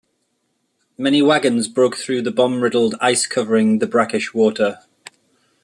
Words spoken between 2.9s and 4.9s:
ice covering the brackish water.